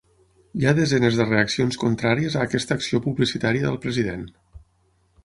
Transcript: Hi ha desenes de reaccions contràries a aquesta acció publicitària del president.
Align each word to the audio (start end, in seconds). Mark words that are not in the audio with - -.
Hi 0.59 0.63
ha 0.67 0.71
desenes 0.77 1.19
de 1.19 1.27
reaccions 1.27 1.77
contràries 1.83 2.37
a 2.39 2.45
aquesta 2.49 2.79
acció 2.79 3.03
publicitària 3.05 3.67
del 3.69 3.79
president. 3.85 4.25